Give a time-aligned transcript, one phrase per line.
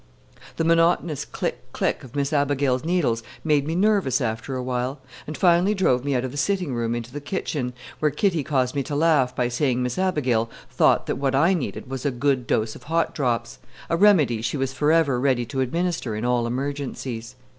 [0.57, 5.37] The monotonous "click click" of Miss Abigail's needles made me nervous after a while, and
[5.37, 8.81] finally drove me out of the sitting room into the kitchen, where Kitty caused me
[8.81, 12.75] to laugh by saying Miss Abigail thought that what I needed was "a good dose
[12.75, 13.59] of hot drops,"
[13.91, 17.35] a remedy she was forever ready to administer in all emergencies.